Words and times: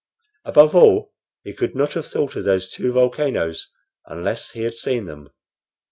Above 0.45 0.73
all, 0.73 1.13
he 1.43 1.53
could 1.53 1.75
not 1.75 1.93
have 1.93 2.07
thought 2.07 2.35
of 2.35 2.43
those 2.43 2.71
two 2.71 2.91
volcanoes 2.91 3.69
unless 4.07 4.49
he 4.49 4.63
had 4.63 4.73
seen 4.73 5.05
them." 5.05 5.29